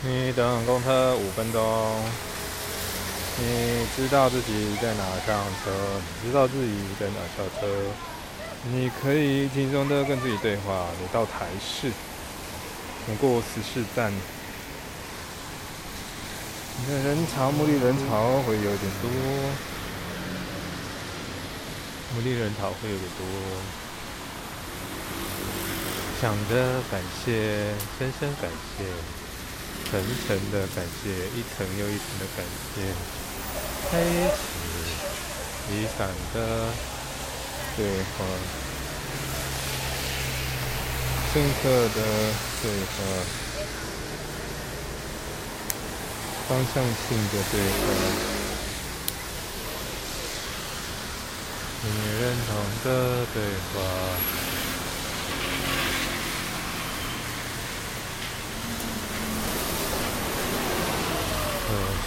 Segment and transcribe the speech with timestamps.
[0.00, 2.02] 你等公车五分钟。
[3.40, 5.70] 你知道自己在哪上车？
[6.22, 7.66] 你知道自己在哪下车？
[8.72, 10.86] 你可以轻松的跟自己对话。
[11.00, 11.90] 你到台市，
[13.06, 14.12] 你过十四站。
[16.80, 19.10] 你的人潮，目的人潮会有点多。
[22.14, 23.26] 目的人潮会有点多。
[26.20, 28.84] 想着感谢，深深感谢，
[29.84, 32.74] 层层的感谢，一层又一层的感谢。
[33.90, 34.06] 开始
[35.70, 36.36] 理想的
[37.76, 38.24] 对话，
[41.32, 41.98] 深刻的
[42.60, 42.96] 对话，
[46.48, 47.82] 方向性的对话，
[51.82, 51.86] 你
[52.20, 52.50] 认同
[52.84, 52.86] 的
[53.32, 53.36] 对
[53.72, 53.74] 话。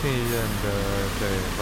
[0.00, 0.66] 信任的
[1.18, 1.22] 对
[1.56, 1.58] 话，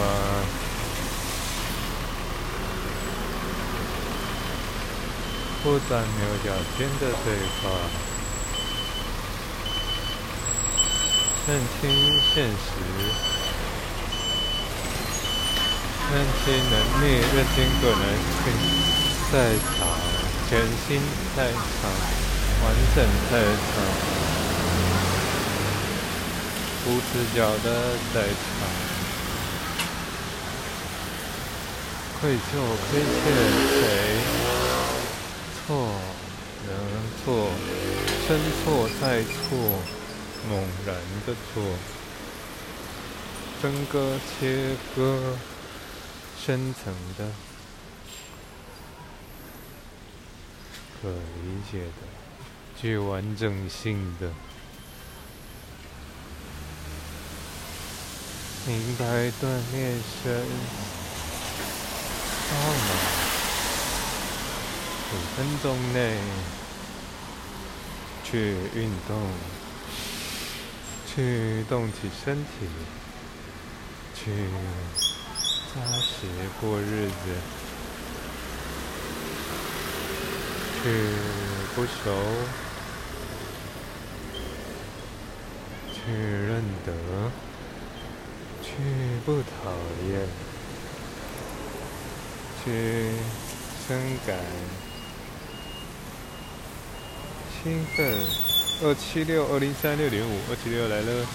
[5.63, 6.47] 不钻牛角
[6.77, 7.65] 尖的对话，
[11.47, 11.49] 认
[11.81, 11.81] 清
[12.35, 12.55] 现实，
[16.13, 18.03] 认清能力，认清可能
[18.43, 18.45] 性，
[19.31, 19.89] 在场，
[20.47, 20.51] 全
[20.87, 21.01] 新
[21.35, 21.89] 在场，
[22.63, 24.36] 完整在场。
[26.89, 27.67] 无死角的
[28.13, 28.29] 在场，
[32.21, 32.39] 愧疚、
[32.89, 33.23] 亏欠
[33.73, 33.79] 谁？
[35.67, 35.67] 错，
[36.65, 36.69] 能
[37.25, 37.51] 错，
[38.25, 39.27] 真错再错，
[40.49, 40.51] 猛
[40.85, 41.61] 然的错，
[43.61, 45.35] 分割、切割，
[46.39, 47.29] 深层的，
[51.01, 52.07] 可理解的，
[52.81, 54.31] 具完整性的。
[58.67, 60.43] 明白锻炼身，
[62.49, 62.89] 好吗？
[65.09, 66.17] 五分钟内
[68.25, 69.31] 去运动，
[71.07, 72.67] 去动起身体，
[74.13, 74.33] 去
[75.73, 76.27] 扎实
[76.59, 77.13] 过日子，
[80.83, 80.83] 去
[81.73, 82.11] 不熟，
[85.93, 86.91] 去认得。
[88.77, 88.83] 去
[89.25, 89.71] 不讨
[90.07, 90.27] 厌，
[92.63, 93.09] 去
[93.87, 94.37] 深感
[97.63, 97.97] 兴奋。
[98.83, 101.25] 二七六二零三六点五，二七六来了。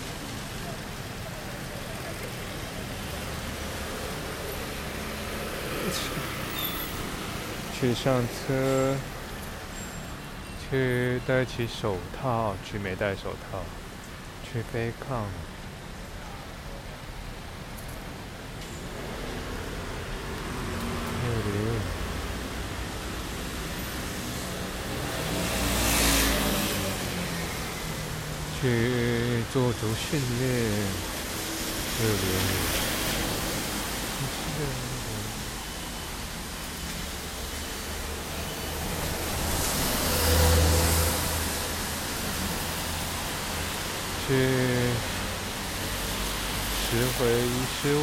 [7.74, 8.94] 去上车，
[10.70, 13.64] 去戴起手套，去没戴手套，
[14.44, 15.26] 去背抗。
[28.62, 30.48] 去做足训练，
[31.98, 32.24] 六点五，
[44.28, 44.30] 去
[46.86, 47.98] 拾回遗失物，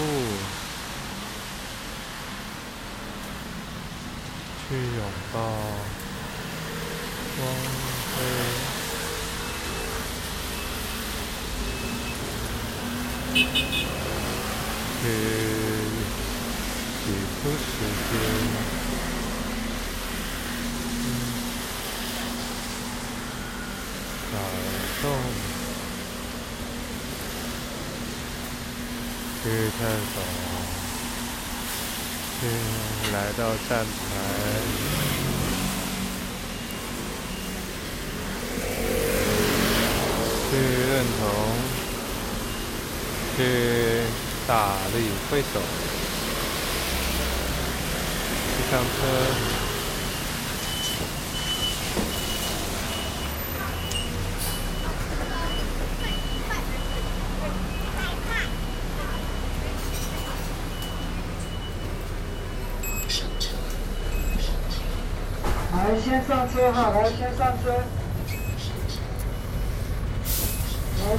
[4.68, 5.00] 去拥
[5.31, 5.40] 抱
[7.38, 7.40] 光
[8.18, 8.20] 辉。
[13.31, 13.38] 去
[17.06, 17.63] 挤出时
[18.09, 18.12] 间，
[24.31, 24.34] 感
[25.01, 25.03] 动，
[29.44, 29.46] 去
[29.78, 29.79] 探
[30.13, 30.16] 索，
[32.41, 32.41] 去
[33.13, 33.88] 来到站台，
[40.51, 41.89] 去认同。
[43.40, 43.46] 去
[44.46, 45.62] 大力挥手，
[48.58, 48.90] 去上车。
[65.72, 66.92] 来，先上车哈！
[66.94, 67.72] 来，先上车。
[71.09, 71.16] 去，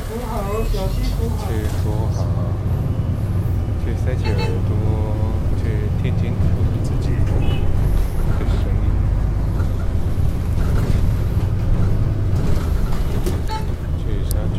[1.48, 1.50] 去
[1.82, 2.22] 扶好，
[3.84, 4.36] 去塞起耳
[4.68, 4.70] 朵，
[5.58, 5.62] 去
[6.00, 6.38] 听清楚
[6.84, 7.10] 自己的
[8.46, 8.74] 声音。
[13.98, 14.58] 去下去，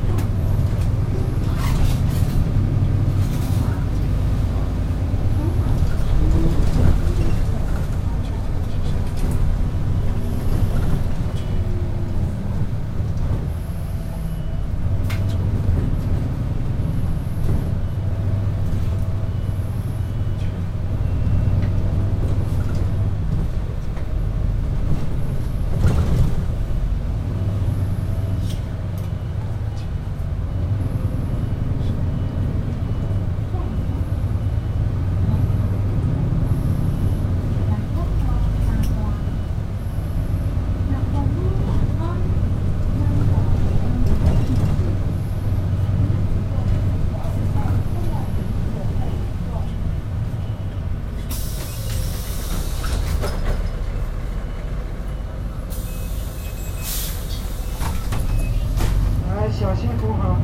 [59.75, 60.37] 心扶好。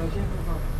[0.00, 0.79] 来，小心扶好。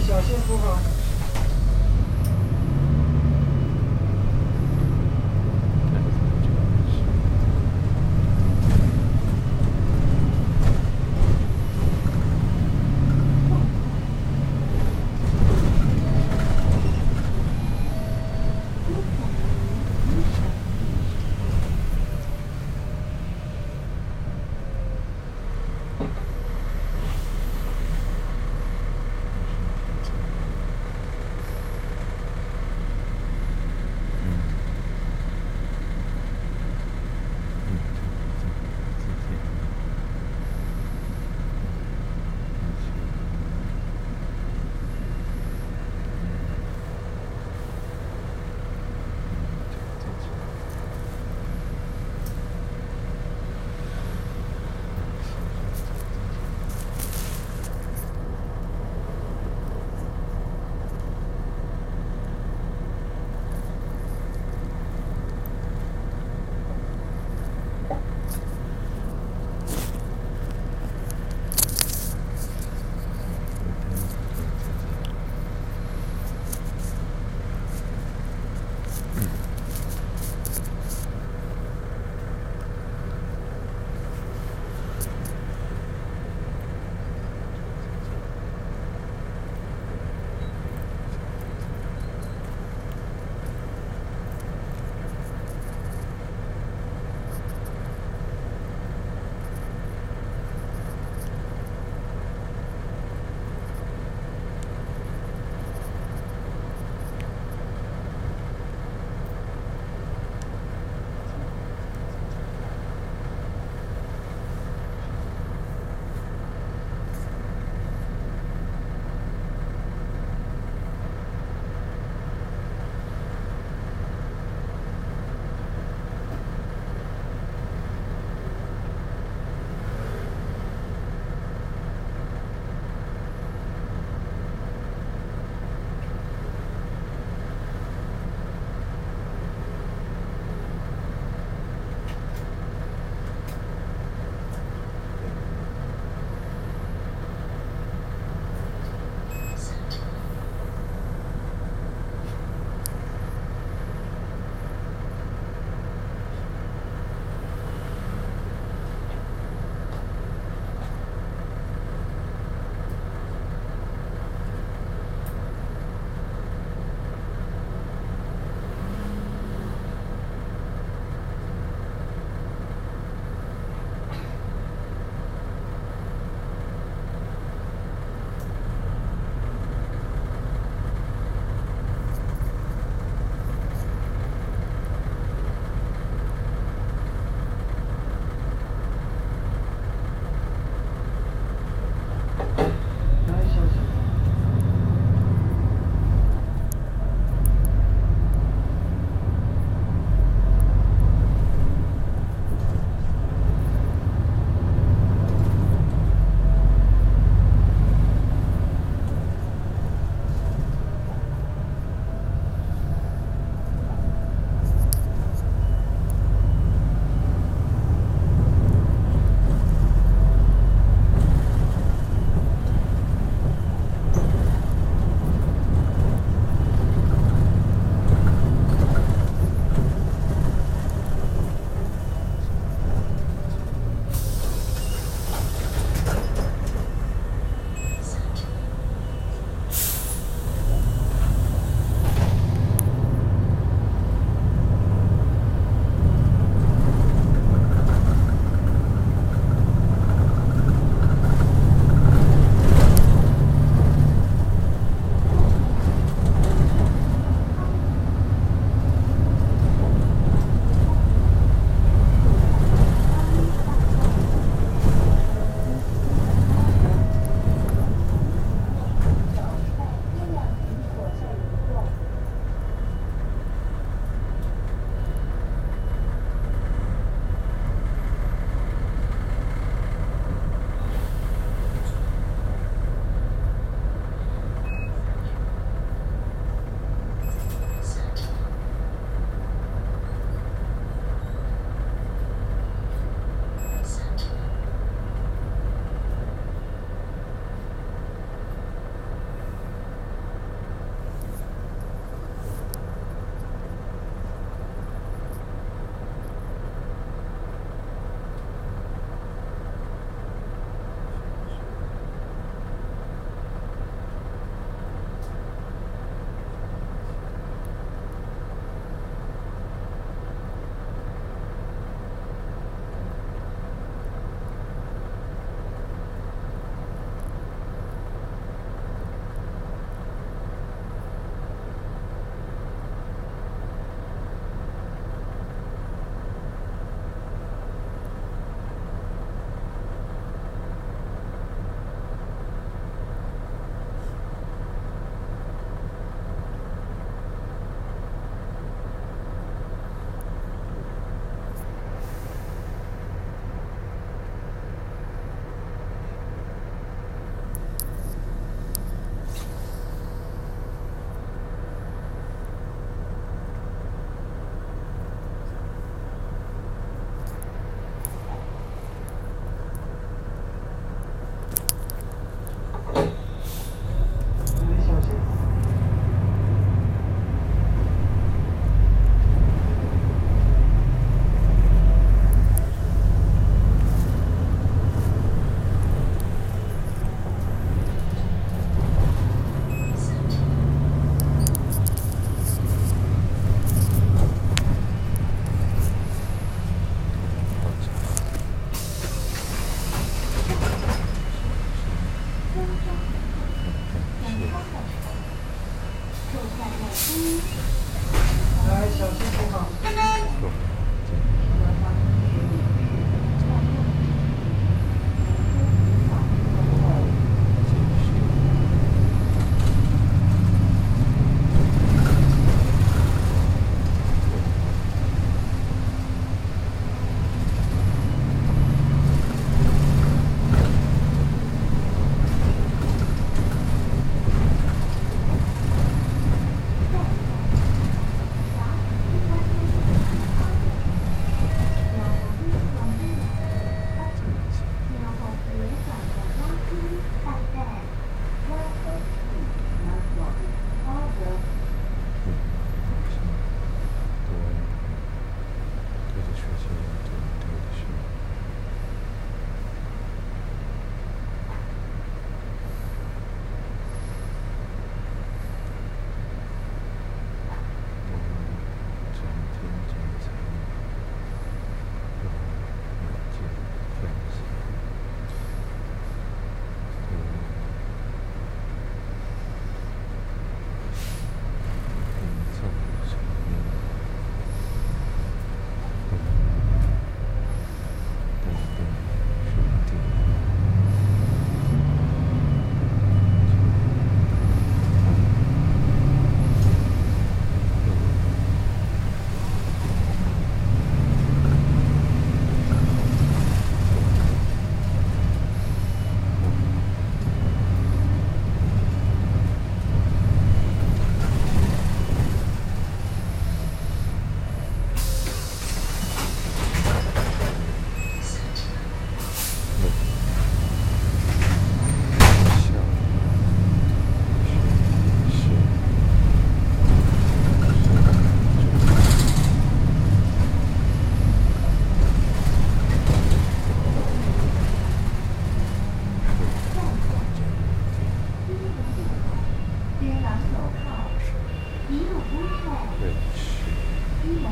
[0.00, 1.05] 小心扶好。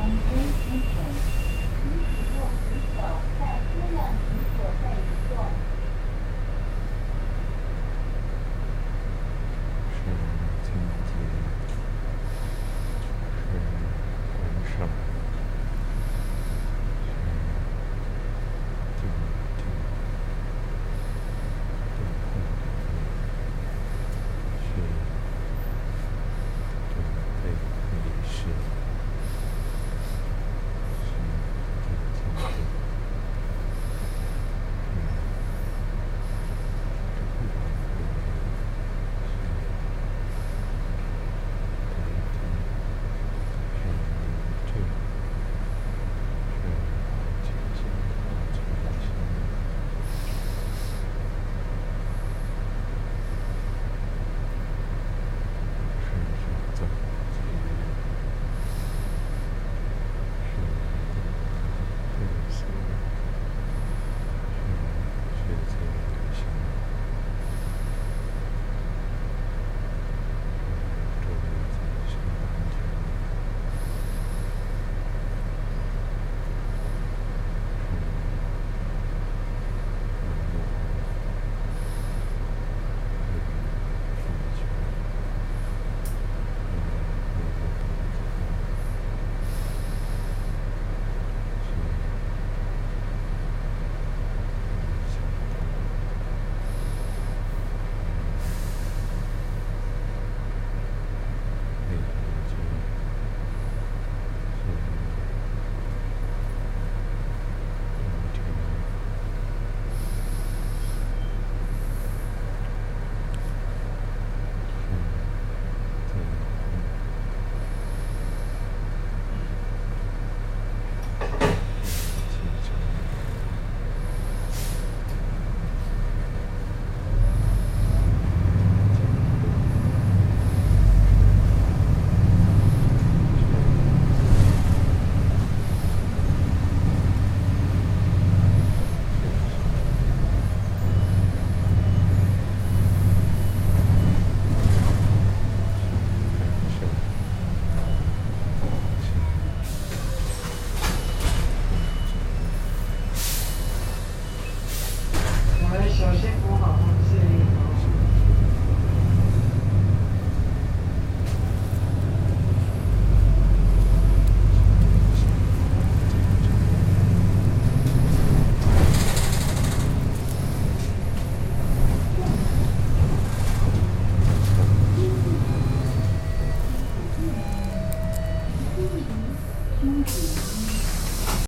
[0.04, 1.00] 已经提前
[1.80, 3.00] 请使用啤酒
[3.40, 5.34] 在车辆停所在地段